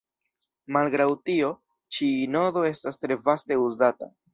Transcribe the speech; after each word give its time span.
Malgraŭ 0.77 1.05
tio, 1.31 1.53
ĉi 1.99 2.11
nodo 2.39 2.67
estas 2.75 3.03
tre 3.05 3.23
vaste 3.31 3.65
uzata. 3.71 4.17